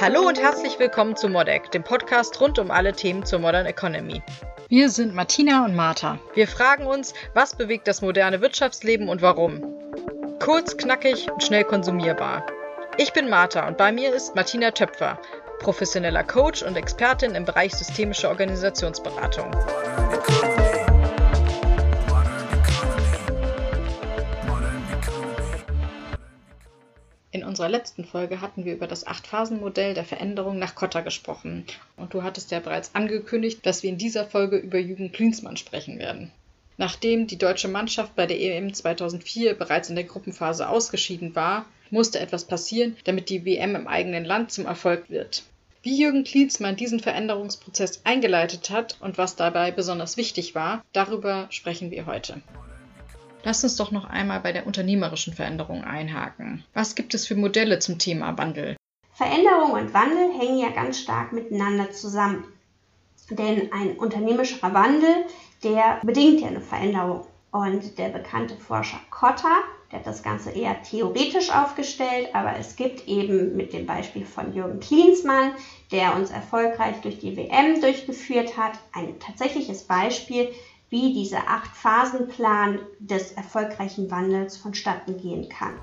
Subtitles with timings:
[0.00, 4.22] Hallo und herzlich willkommen zu Modec, dem Podcast rund um alle Themen zur Modern Economy.
[4.68, 6.18] Wir sind Martina und Martha.
[6.34, 9.62] Wir fragen uns, was bewegt das moderne Wirtschaftsleben und warum?
[10.38, 12.46] Kurz, knackig und schnell konsumierbar.
[12.98, 15.18] Ich bin Martha und bei mir ist Martina Töpfer,
[15.60, 19.50] professioneller Coach und Expertin im Bereich systemische Organisationsberatung.
[27.36, 31.66] In unserer letzten Folge hatten wir über das Acht-Phasen-Modell der Veränderung nach Kotta gesprochen.
[31.98, 35.98] Und du hattest ja bereits angekündigt, dass wir in dieser Folge über Jürgen Klinsmann sprechen
[35.98, 36.30] werden.
[36.78, 42.20] Nachdem die deutsche Mannschaft bei der EM 2004 bereits in der Gruppenphase ausgeschieden war, musste
[42.20, 45.42] etwas passieren, damit die WM im eigenen Land zum Erfolg wird.
[45.82, 51.90] Wie Jürgen Klinsmann diesen Veränderungsprozess eingeleitet hat und was dabei besonders wichtig war, darüber sprechen
[51.90, 52.40] wir heute.
[53.46, 56.64] Lass uns doch noch einmal bei der unternehmerischen Veränderung einhaken.
[56.74, 58.74] Was gibt es für Modelle zum Thema Wandel?
[59.12, 62.42] Veränderung und Wandel hängen ja ganz stark miteinander zusammen.
[63.30, 65.26] Denn ein unternehmerischer Wandel,
[65.62, 67.24] der bedingt ja eine Veränderung.
[67.52, 69.62] Und der bekannte Forscher Kotter,
[69.92, 74.54] der hat das Ganze eher theoretisch aufgestellt, aber es gibt eben mit dem Beispiel von
[74.54, 75.52] Jürgen Klinsmann,
[75.92, 80.50] der uns erfolgreich durch die WM durchgeführt hat, ein tatsächliches Beispiel,
[80.88, 85.74] wie dieser Acht-Phasen-Plan des erfolgreichen Wandels vonstatten gehen kann.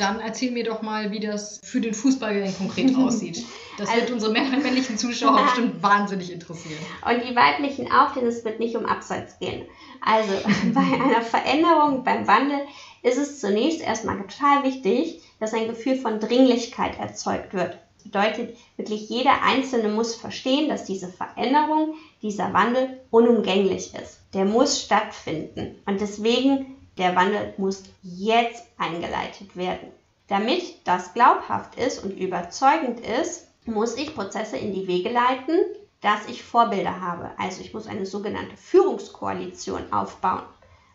[0.00, 3.44] Dann erzähl mir doch mal, wie das für den Fußball konkret aussieht.
[3.76, 5.44] Das also, wird unsere männlichen Zuschauer ja.
[5.44, 6.78] bestimmt wahnsinnig interessieren.
[7.06, 9.66] Und die weiblichen auch, denn es wird nicht um Abseits gehen.
[10.00, 10.32] Also
[10.74, 12.60] bei einer Veränderung, beim Wandel
[13.02, 17.78] ist es zunächst erstmal total wichtig, dass ein Gefühl von Dringlichkeit erzeugt wird.
[18.00, 24.20] Das bedeutet, wirklich jeder Einzelne muss verstehen, dass diese Veränderung, dieser Wandel unumgänglich ist.
[24.32, 25.76] Der muss stattfinden.
[25.84, 29.88] Und deswegen der Wandel muss jetzt eingeleitet werden.
[30.28, 35.58] Damit das glaubhaft ist und überzeugend ist, muss ich Prozesse in die Wege leiten,
[36.00, 37.30] dass ich Vorbilder habe.
[37.36, 40.42] Also ich muss eine sogenannte Führungskoalition aufbauen.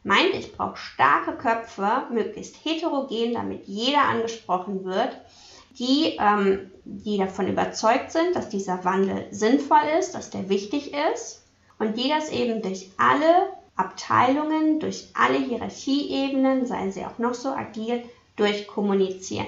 [0.03, 5.17] Meint, ich brauche starke Köpfe, möglichst heterogen, damit jeder angesprochen wird,
[5.79, 11.45] die, ähm, die davon überzeugt sind, dass dieser Wandel sinnvoll ist, dass der wichtig ist
[11.79, 17.49] und die das eben durch alle Abteilungen, durch alle Hierarchieebenen, seien sie auch noch so
[17.49, 18.03] agil,
[18.37, 19.47] durchkommunizieren.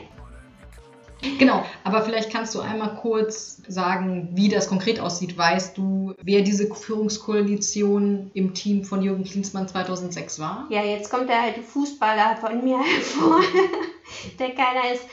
[1.40, 5.38] Genau, aber vielleicht kannst du einmal kurz sagen, wie das konkret aussieht.
[5.38, 10.68] Weißt du, wer diese Führungskoalition im Team von Jürgen Klinsmann 2006 war?
[10.70, 13.42] Ja, jetzt kommt der alte Fußballer von mir hervor,
[14.40, 15.04] der keiner ist.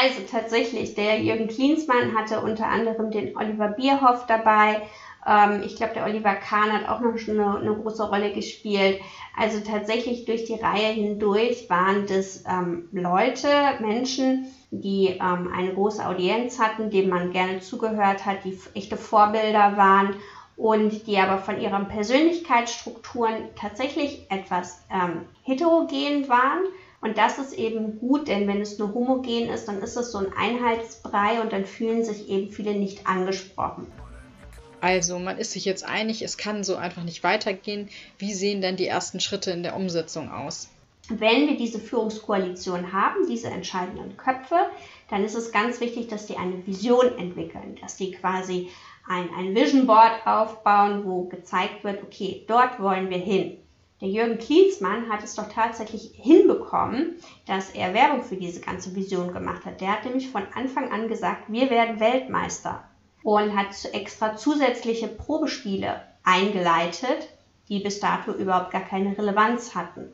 [0.00, 4.82] Also tatsächlich, der Jürgen Klinsmann hatte unter anderem den Oliver Bierhoff dabei
[5.24, 9.00] ähm, ich glaube, der Oliver Kahn hat auch noch schon eine, eine, große Rolle gespielt.
[9.36, 13.48] Also tatsächlich durch die Reihe hindurch waren das ähm, Leute,
[13.80, 19.76] Menschen, die ähm, eine große Audienz hatten, denen man gerne zugehört hat, die echte Vorbilder
[19.76, 20.16] waren
[20.56, 26.64] und die aber von ihren Persönlichkeitsstrukturen tatsächlich etwas ähm, heterogen waren.
[27.02, 30.18] Und das ist eben gut, denn wenn es nur homogen ist, dann ist es so
[30.18, 33.86] ein Einheitsbrei und dann fühlen sich eben viele nicht angesprochen.
[34.80, 37.88] Also man ist sich jetzt einig, es kann so einfach nicht weitergehen.
[38.18, 40.68] Wie sehen denn die ersten Schritte in der Umsetzung aus?
[41.08, 44.56] Wenn wir diese Führungskoalition haben, diese entscheidenden Köpfe,
[45.10, 48.70] dann ist es ganz wichtig, dass die eine Vision entwickeln, dass die quasi
[49.08, 53.58] ein, ein Vision Board aufbauen, wo gezeigt wird, okay, dort wollen wir hin.
[54.00, 59.32] Der Jürgen Klinsmann hat es doch tatsächlich hinbekommen, dass er Werbung für diese ganze Vision
[59.32, 59.80] gemacht hat.
[59.80, 62.82] Der hat nämlich von Anfang an gesagt, wir werden Weltmeister
[63.22, 67.28] und hat extra zusätzliche Probespiele eingeleitet,
[67.68, 70.12] die bis dato überhaupt gar keine Relevanz hatten.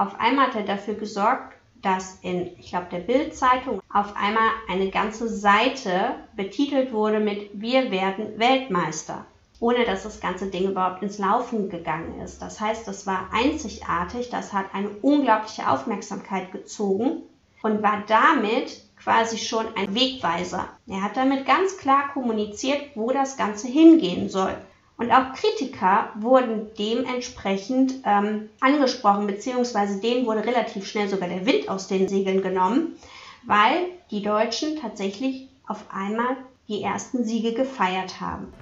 [0.00, 1.52] Auf einmal hat er dafür gesorgt,
[1.82, 7.90] dass in, ich glaube, der Bild-Zeitung auf einmal eine ganze Seite betitelt wurde mit Wir
[7.90, 9.26] werden Weltmeister,
[9.60, 12.40] ohne dass das ganze Ding überhaupt ins Laufen gegangen ist.
[12.40, 17.20] Das heißt, das war einzigartig, das hat eine unglaubliche Aufmerksamkeit gezogen
[17.62, 20.66] und war damit quasi schon ein Wegweiser.
[20.86, 24.56] Er hat damit ganz klar kommuniziert, wo das Ganze hingehen soll.
[25.00, 31.70] Und auch Kritiker wurden dementsprechend ähm, angesprochen, beziehungsweise denen wurde relativ schnell sogar der Wind
[31.70, 32.98] aus den Segeln genommen,
[33.46, 36.36] weil die Deutschen tatsächlich auf einmal
[36.68, 38.52] die ersten Siege gefeiert haben.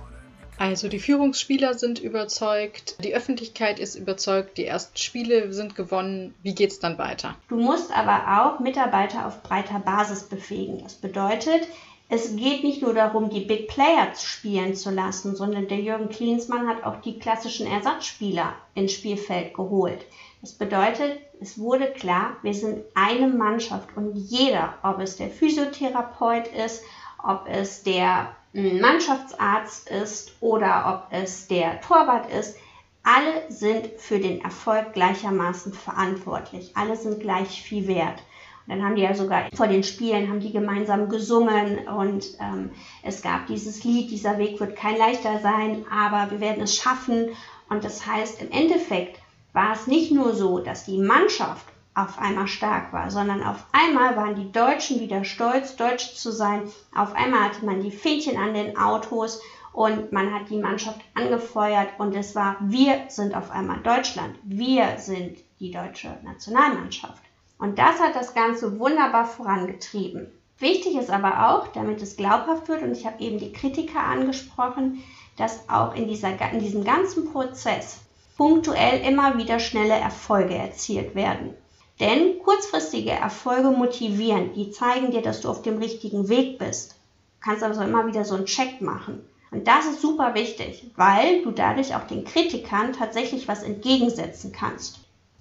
[0.59, 6.37] Also die Führungsspieler sind überzeugt, die Öffentlichkeit ist überzeugt, die ersten Spiele sind gewonnen.
[6.45, 7.35] Wie geht es dann weiter?
[7.49, 10.83] Du musst aber auch Mitarbeiter auf breiter Basis befähigen.
[10.85, 11.67] Das bedeutet,
[12.11, 16.67] es geht nicht nur darum, die Big Player spielen zu lassen, sondern der Jürgen Klinsmann
[16.67, 20.07] hat auch die klassischen Ersatzspieler ins Spielfeld geholt.
[20.41, 26.47] Das bedeutet, es wurde klar, wir sind eine Mannschaft und jeder, ob es der Physiotherapeut
[26.47, 26.83] ist,
[27.23, 32.57] ob es der hm, Mannschaftsarzt ist oder ob es der Torwart ist,
[33.03, 36.73] alle sind für den Erfolg gleichermaßen verantwortlich.
[36.75, 38.23] Alle sind gleich viel wert.
[38.69, 42.71] Dann haben die ja sogar vor den Spielen haben die gemeinsam gesungen und ähm,
[43.03, 47.31] es gab dieses Lied, dieser Weg wird kein leichter sein, aber wir werden es schaffen.
[47.71, 49.21] Und das heißt, im Endeffekt
[49.55, 54.17] war es nicht nur so, dass die Mannschaft auf einmal stark war, sondern auf einmal
[54.17, 56.63] waren die Deutschen wieder stolz, Deutsch zu sein.
[56.95, 59.41] Auf einmal hatte man die Fähnchen an den Autos
[59.73, 64.99] und man hat die Mannschaft angefeuert und es war, wir sind auf einmal Deutschland, wir
[64.99, 67.28] sind die deutsche Nationalmannschaft.
[67.59, 70.33] Und das hat das Ganze wunderbar vorangetrieben.
[70.59, 75.03] Wichtig ist aber auch, damit es glaubhaft wird, und ich habe eben die Kritiker angesprochen,
[75.37, 77.99] dass auch in, dieser, in diesem ganzen Prozess
[78.37, 81.55] punktuell immer wieder schnelle Erfolge erzielt werden.
[82.01, 86.93] Denn kurzfristige Erfolge motivieren, die zeigen dir, dass du auf dem richtigen Weg bist.
[86.93, 89.25] Du kannst also immer wieder so einen Check machen.
[89.51, 94.98] Und das ist super wichtig, weil du dadurch auch den Kritikern tatsächlich was entgegensetzen kannst.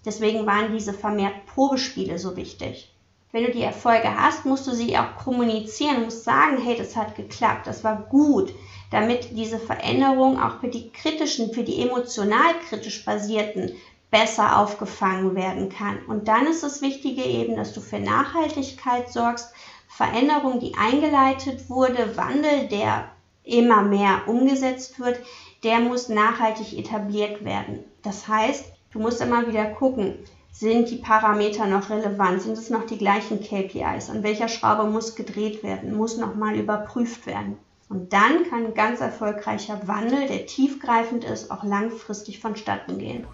[0.07, 2.89] Deswegen waren diese vermehrt Probespiele so wichtig.
[3.33, 7.18] Wenn du die Erfolge hast, musst du sie auch kommunizieren, musst sagen, hey, das hat
[7.18, 8.54] geklappt, das war gut,
[8.89, 13.74] damit diese Veränderung auch für die kritischen, für die emotional kritisch basierten
[14.09, 16.00] besser aufgefangen werden kann.
[16.07, 19.51] Und dann ist das Wichtige eben, dass du für Nachhaltigkeit sorgst,
[19.89, 23.12] Veränderung, die eingeleitet wurde, Wandel, der
[23.44, 25.19] immer mehr umgesetzt wird,
[25.63, 27.83] der muss nachhaltig etabliert werden.
[28.04, 30.17] Das heißt, Du musst immer wieder gucken,
[30.51, 32.41] sind die Parameter noch relevant?
[32.41, 34.09] Sind es noch die gleichen KPIs?
[34.09, 35.95] An welcher Schraube muss gedreht werden?
[35.95, 37.59] Muss nochmal überprüft werden?
[37.89, 43.27] Und dann kann ein ganz erfolgreicher Wandel, der tiefgreifend ist, auch langfristig vonstatten gehen.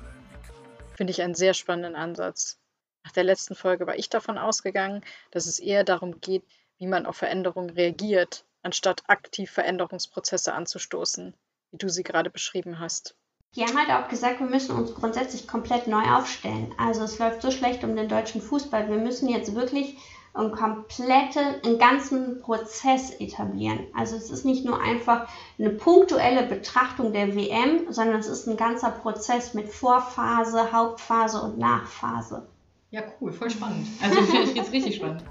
[0.95, 2.59] Finde ich einen sehr spannenden Ansatz.
[3.03, 6.43] Nach der letzten Folge war ich davon ausgegangen, dass es eher darum geht,
[6.77, 11.33] wie man auf Veränderungen reagiert, anstatt aktiv Veränderungsprozesse anzustoßen,
[11.71, 13.15] wie du sie gerade beschrieben hast.
[13.55, 16.73] Die haben halt auch gesagt, wir müssen uns grundsätzlich komplett neu aufstellen.
[16.77, 18.89] Also es läuft so schlecht um den deutschen Fußball.
[18.89, 19.97] Wir müssen jetzt wirklich
[20.33, 23.85] einen kompletten, einen ganzen Prozess etablieren.
[23.93, 25.29] Also es ist nicht nur einfach
[25.59, 31.59] eine punktuelle Betrachtung der WM, sondern es ist ein ganzer Prozess mit Vorphase, Hauptphase und
[31.59, 32.47] Nachphase.
[32.89, 33.87] Ja, cool, voll spannend.
[34.01, 35.23] Also finde ich jetzt richtig spannend.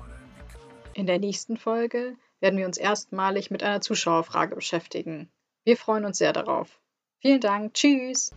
[0.95, 5.29] In der nächsten Folge werden wir uns erstmalig mit einer Zuschauerfrage beschäftigen.
[5.65, 6.82] Wir freuen uns sehr darauf.
[7.23, 7.73] Vielen Dank.
[7.75, 8.33] Tschüss.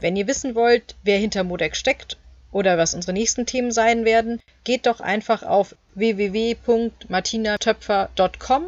[0.00, 2.16] Wenn ihr wissen wollt, wer hinter Modex steckt
[2.50, 8.64] oder was unsere nächsten Themen sein werden, geht doch einfach auf www.martinatöpfer.com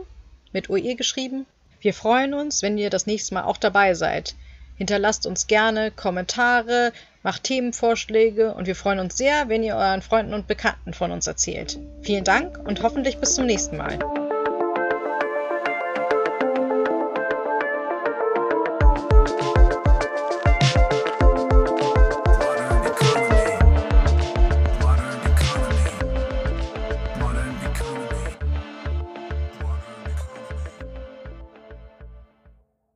[0.53, 1.47] mit OE geschrieben.
[1.81, 4.37] Wir freuen uns, wenn ihr das nächste Mal auch dabei seid.
[4.77, 6.93] Hinterlasst uns gerne Kommentare,
[7.25, 11.27] macht Themenvorschläge und wir freuen uns sehr, wenn ihr euren Freunden und Bekannten von uns
[11.27, 11.81] erzählt.
[12.03, 13.99] Vielen Dank und hoffentlich bis zum nächsten Mal.